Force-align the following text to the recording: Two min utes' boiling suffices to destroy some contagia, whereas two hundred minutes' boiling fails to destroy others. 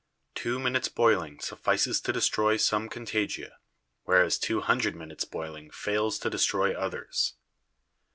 Two 0.33 0.57
min 0.57 0.73
utes' 0.73 0.87
boiling 0.89 1.39
suffices 1.39 2.01
to 2.01 2.11
destroy 2.11 2.57
some 2.57 2.89
contagia, 2.89 3.57
whereas 4.01 4.39
two 4.39 4.61
hundred 4.61 4.95
minutes' 4.95 5.25
boiling 5.25 5.69
fails 5.69 6.17
to 6.17 6.27
destroy 6.31 6.73
others. 6.73 7.35